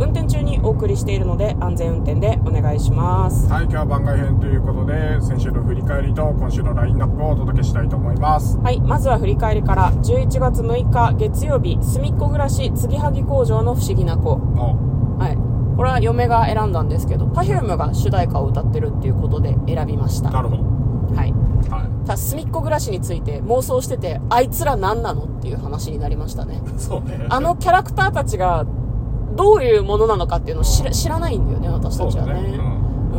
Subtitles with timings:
[0.00, 3.46] 運転中にお送りしているので安全運転でお願いします。
[3.52, 8.58] はい、今日は番外編ということで、先週の振り返りと今週のラインナップをお届けしたいと思います。
[8.58, 14.30] はい、まずは振り返りから11月6日月曜日、すみっこ暮らし継ぎはぎ工場の不思議な子。
[14.30, 15.36] おはい。
[15.76, 20.30] これは嫁が選んだんですけど、Perfume が主題歌を歌ってるっていうことで選びました。
[20.30, 20.62] なるほど。
[21.14, 21.32] はい。
[21.70, 26.62] はただ、すみっこ暮らしについて妄想してて、あいつら何なのっていう話になりましたね。
[26.66, 26.70] い。
[26.80, 27.26] そうね。
[27.28, 28.64] あのキャラクターたちが、
[29.36, 32.32] どういうものなのかっていうのを知ら知らないんだよね、私たちはね。
[32.34, 32.58] そうだね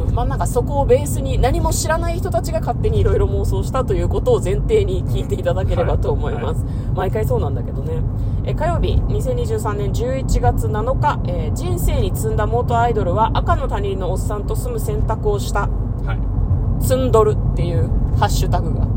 [0.07, 0.15] うん。
[0.15, 6.65] まあなんかそこをベースに何も知らない人たちが勝手にいろいろ妄想したということを前提に聞いていただければと思います。
[6.95, 8.01] 毎回そうなんだけどね。
[8.43, 15.61] え火曜日、2023年11月7日、えー人生に積んだ元アイドルは赤の他人のおっさんと住む選択をした。
[15.61, 15.67] は
[16.13, 16.83] い。
[16.83, 18.87] 積んどるっていうハッシュタグが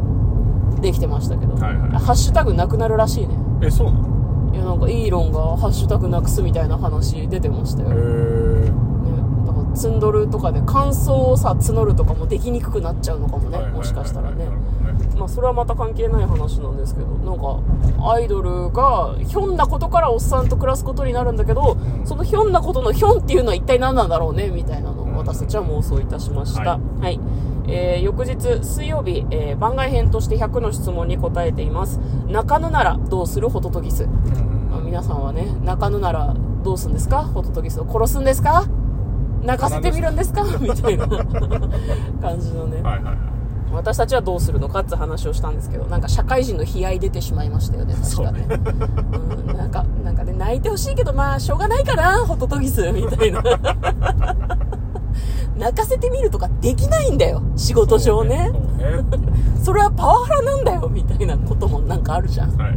[0.80, 4.13] できてましたけど、はいはいハッシュタグなくなるらしいねえ、そうなの？
[4.54, 9.46] いやなんかイーロンがハッシュタグなくすみたいな話出てましたよ、へね、ー。
[9.46, 13.58] だから積んどるとかで感想をさ募るとかもできにくくなっちゃうのかもね。
[13.58, 14.46] もしかしたらね。
[15.18, 22.06] まあそれはまた関係ない話なんですけどなんかアイドルがひょんなことからおっさんと暮らすことになるんだけどうん。
[22.06, 27.18] そのひょんなことのひょんっていうのは一体何なんだろうねみたいなのうんを私たちは妄想いたしました、ははい
[27.66, 31.98] えー翌日水曜日、えー番外編として100の質問に答えています。
[32.28, 34.06] 泣かぬならどうするホトトギス、
[34.70, 37.22] まあ皆さんはね泣かぬならどうするんですか？
[37.24, 37.86] ホトトギスを。
[37.90, 38.66] 殺すんですか？
[39.42, 40.44] 泣かせてみるんですか？
[40.60, 41.06] みたいな。
[42.20, 43.16] 感じのね、はいはいはい。
[43.72, 48.46] 私たちはどうするのかって話をしたんですけどなんか社会人の悲哀出てしまいましたよね確かね。
[49.48, 52.92] うん、なんかなんかね泣いてほしいけどまあしょうがないかなホトトギス。
[52.92, 53.42] みたいな
[55.56, 57.42] 泣かせてみるとかできないんだよ。
[57.56, 58.50] 仕事上ね。
[58.52, 59.04] そうね。
[59.62, 62.56] それはパワハラなんだよみたいなこともなんかあるじゃん。
[62.56, 62.76] はいはい。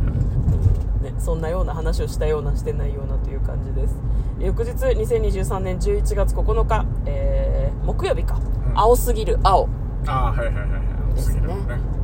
[1.03, 3.95] ね、そんなような話をしたようなしてないようなという感じです。
[4.39, 8.77] 翌日2023年11月9日、えー木曜日か、うん。
[8.79, 9.69] 青すぎる青。
[10.07, 10.77] あーはいはいはいは
[11.11, 11.15] い。
[11.15, 11.41] ですね。
[11.41, 11.55] ね。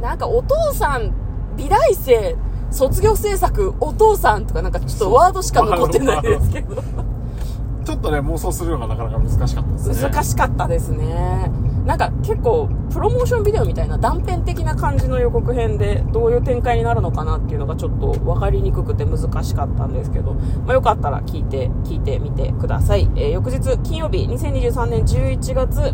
[0.02, 1.12] なんかお父さん
[1.58, 2.36] 美大生
[2.72, 6.82] 卒業制作お父さんとかなんかちょっとワードしか残ってないですけど
[7.84, 10.10] ちょっとね、妄想するのがなかなか難しかったですね。
[10.10, 11.52] 難しかったですね。
[11.86, 25.94] なんか結構プロモーションビデオみたいな断片的な感じの予告編でどういう展開になるのかなっていうのがちょっと分かりにくくて難しかったんですけど、まあ、よかったら聞いて聞いてみてください、えー翌日金曜日2023年11月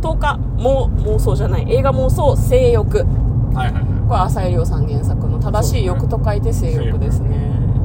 [0.00, 2.98] 10日もう妄想じゃない映画妄想性欲。
[2.98, 3.06] はい
[3.54, 3.84] はいはい。
[4.08, 7.36] これ浅井亮さん原作の正しい欲と書いて性欲ですね。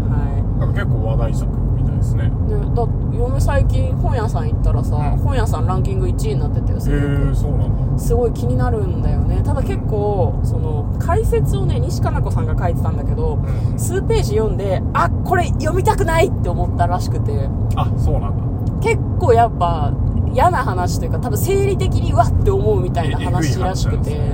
[0.09, 1.62] はなんか結構話題作
[2.03, 2.25] ですね。
[2.25, 2.87] いでだ
[3.17, 7.99] 嫁最近本屋さん行ったらさ、うん本屋さんランキング1位になってたよへ性欲ー、そうなんだ。
[7.99, 13.79] すごい気になるんだよねただ結構その解説をね西加奈子さんが書いてたんだけどうん。
[13.79, 18.79] 数ページ読んであこれ読みたくないって思ったらしくてあ、そうなんだ。
[18.81, 19.93] 結構やっぱ
[20.33, 24.33] 嫌な話というか多分生理的にうわって思うみたいな話らしくて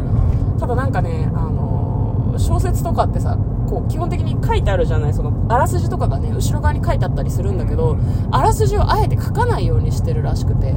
[0.57, 3.37] ただなんかねあの小説とかってさ
[3.69, 7.97] こう基本的に書いてあるじゃないそのあらすじとかがね後ろ側に書いてあったりするんだけど
[8.31, 10.73] あらすじをあえて書かないようにしてるらしくて。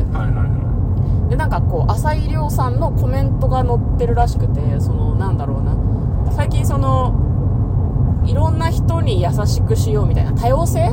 [1.28, 5.74] でなんかこう浅井亮さんのコメントが載ってるらしくてそのなんだろうな。
[6.32, 7.14] 最近その
[8.26, 10.92] いろんな人に優しくしようみたいな多様性？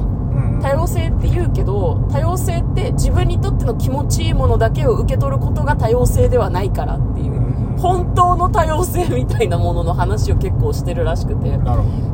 [0.62, 7.34] 多様性って言うけど多様性って自分にとっての気持ちいいものだけを受け取ることが多様性ではないからっていう。
[7.34, 7.49] うん
[7.80, 11.60] 本当の多様性みたいなものの話を結構してるらしくて。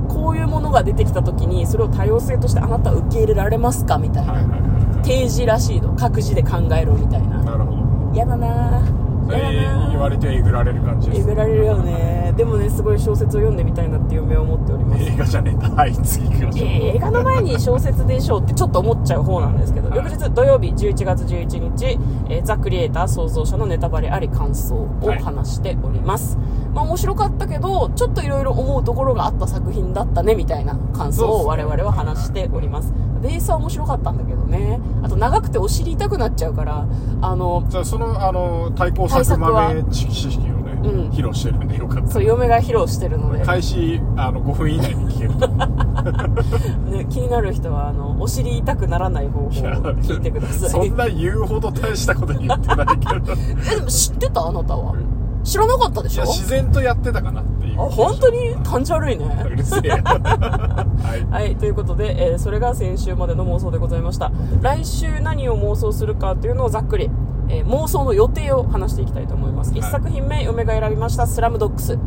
[0.07, 4.31] こういうものが出てきた時にそれを多様性としてあなたは受け入れられますかみたいど。
[4.31, 5.03] はいなはいはいはい。
[5.03, 7.43] 提示らしいの各自で考えろみたいな。
[7.43, 8.13] なるほど。
[8.13, 8.47] 嫌だな
[9.27, 9.89] 嫌だれなぁ。
[9.91, 15.03] 言われてえぐられる感じですえぐられるよねでもねすごい小説を読んでみたいなって嫁は思っております。
[15.03, 15.69] 映画じゃねえんだ。
[15.69, 16.67] はい次行きましょう。
[16.67, 19.97] 映画の前に小説でしょうってちょっと思っちゃう方なんですけど、はい。
[19.99, 21.99] 翌日土曜日11月11日、
[22.29, 26.37] えーザ・クリエイター創造者のネタバレあり感想を話しております、
[26.73, 32.93] まあ面白かったけどちょっといろいろ思うところがあった作品だったねみたいな感想を我々は話しております。
[33.21, 34.79] ベースは面白かったんだけどね。
[35.01, 36.85] あと長くてお尻痛くなっちゃうから
[37.21, 40.39] あのじゃあそのあの対抗対策豆知識
[40.89, 41.09] うん。
[41.09, 42.11] 披露してるんでよかった。
[42.11, 45.33] そう嫁が披露してるので、開始あの5分以内に聞ける。
[45.35, 45.47] と
[46.91, 50.69] ね、気になる人はあのお尻痛くならない方法を聞いてください。
[50.69, 53.33] そんな言うほど大したこと言ってないけど。
[53.71, 54.93] えでも知ってたあなたは？
[55.43, 57.79] 知らなかったでいやしょ自然とやってたかなっていう。
[57.79, 58.55] あ本当に？
[58.63, 59.89] 感じ悪いうねるせえ。
[59.91, 61.31] はい。
[61.31, 64.31] はい、ということで、えーそれが先週までの妄想でございました。
[64.61, 67.09] 来週何を妄想するかというのをざっくり、
[67.49, 69.71] えー妄想の予定を話していきたいと思います。
[69.71, 71.97] はい一作品目、嫁が選びました、スラムドッグス。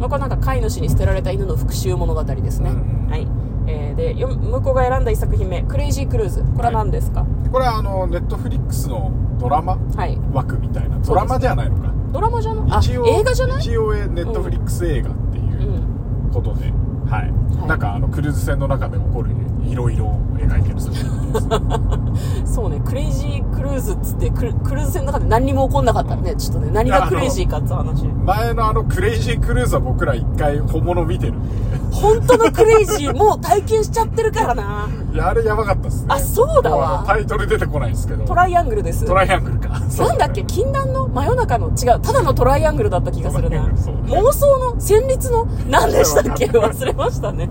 [0.00, 2.70] まあ、これなんか飼い主に捨てられた犬の復讐物語ですね。
[2.70, 3.26] うんはい。
[3.66, 6.42] えーで、よ向こうが選んだ一作品目、クレイジークルーズ。
[6.56, 7.26] これは何ですか？
[7.52, 10.18] これはあのネットフリックスのドラマはい。
[10.32, 12.66] 枠みたいなドラマじゃないのかドラマじゃない？
[12.70, 13.58] あ、一応映画じゃない？
[13.60, 15.12] 一応ネットフリックス映画う
[17.68, 19.30] なんかあのクルーズ船の中で起こる
[19.62, 21.38] いろいろを描いてる作品で
[22.46, 28.04] す そうね、クレイジークルーズっつってクル、クルーズ船の中で何にも起こんなかったらね、ちょっとね、何がクレイジーかって話。
[28.06, 31.48] 前のあのクレイジークルーズは僕ら一回本物見てるんで。
[31.92, 34.88] 本当のクレイジーもう体験しちゃってるからな。
[35.12, 36.06] いやあれやばかったっすね。
[36.08, 37.04] あそうだわ。
[37.06, 38.24] タイトル出てこないんですけど。
[38.24, 39.04] トライアングルです。
[39.04, 39.68] トライアングルか。
[39.68, 40.42] なんだっけ？
[40.44, 41.68] 禁断の真夜中の？
[41.68, 43.58] 違う、ただのトライアングルだった気がするな。
[43.58, 45.44] 妄想の旋律の？
[45.68, 46.46] 何でしたっけ？
[46.46, 47.48] 忘れましたね。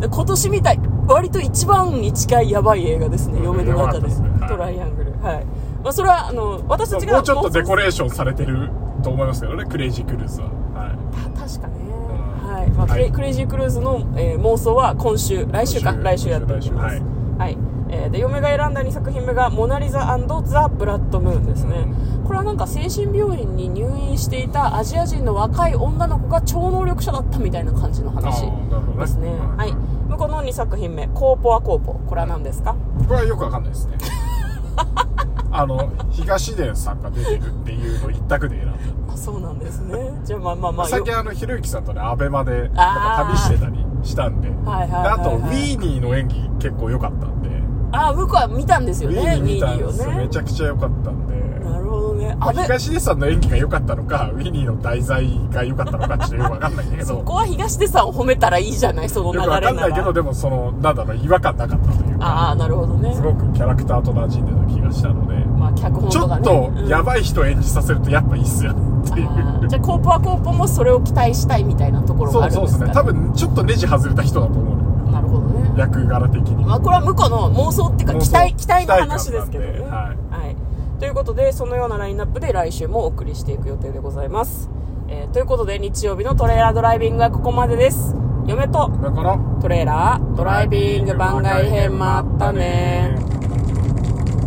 [0.00, 0.80] で 今年みたい。
[1.08, 4.08] 割と一番に近いやばい映画ですね、うん嫁の中で。
[4.08, 5.12] ねはいトライアングル。
[5.22, 5.44] はい。
[5.82, 8.70] まあそれは、あの、私たちがもうちょっとデコレレーションされてる
[9.02, 11.74] と思いますけどねクレイジークルーズは、はい、確かね。
[12.44, 12.70] うんはい。
[12.70, 16.96] まあ、クレはいクレイジークルーズの、えー妄想は今週、来週か、来週やっていきます。
[16.98, 17.02] 来
[17.38, 17.58] はい。
[17.94, 21.86] えーで、嫁が選んだ2作品目が、モナリザザ・ブラッドムーンですね。
[22.26, 28.42] これはなんか精神病院に入院していたアジア人の若い女の子が超能力者だったみたいな感じのあ話
[28.98, 29.28] ですね。
[29.30, 29.72] うんはい。
[30.08, 31.94] 向こうの2作品目、コーポはコーポ。
[31.94, 32.74] これは何ですか？
[33.06, 33.98] これはよくわかんないですね
[35.50, 38.70] あの東出さんが出てるっていうの一択で選ん
[39.06, 39.98] だあ、そうなんですね。
[40.24, 40.86] じゃあまあまあまあ。
[40.86, 47.50] 最近あのひろゆきさんとねアベマで旅してたりしたんではいはいはいはいであとウィーニーの演技結構良かったんで
[47.92, 49.16] あ、向こうは見たんですよね。
[49.16, 51.34] ウィーニーをねめちゃくちゃ良かったんで
[51.64, 52.34] なるほどね。
[52.38, 59.68] まあ東出さんの演技が良かったのかウィニーの題材が良かったのかちょっとよくわかんないんだけどそこは東出さんを褒めたらいいじゃない、その流れなら。
[59.68, 63.20] かんないけどでもそのなんだろう違和感なかったというかああ、なるほどねす。
[63.22, 66.40] ごくキャラクターと馴染んでた気がしたのでまあ、脚本ちょとかね。
[66.40, 67.02] っとやい。
[67.02, 68.74] ばい人演じさせるとやっぱいいっすよっ
[69.14, 72.78] ていうじゃあ、コーポはコーポもそれを期待したいみたいなところがあるんですか？
[72.78, 74.71] そうそうですね多分ちょっとネジ外れた人だと思う。
[75.76, 79.72] 役柄的にまあ、これは向こうの妄想っていうか、期待、期待の話ですけどね。
[79.74, 80.56] 期待感なんではい。
[81.00, 84.70] ということで、そのようなラインナップで来週もお送りしていく予定でございます。
[85.08, 88.14] えーということで、日曜日のトレーラードライビングはここまでです。
[88.46, 88.90] 嫁と
[89.60, 93.16] トレーラードライビング番外編もあったね